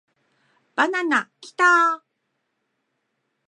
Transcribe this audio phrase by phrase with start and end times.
[0.73, 2.03] バナナキターーーーーー